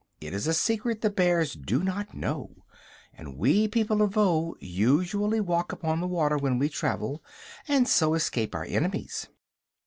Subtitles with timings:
[0.19, 2.65] It is a secret the bears do not know,
[3.13, 7.23] and we people of Voe usually walk upon the water when we travel,
[7.67, 9.27] and so escape our enemies."